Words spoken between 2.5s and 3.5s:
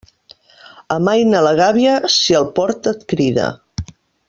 port et crida.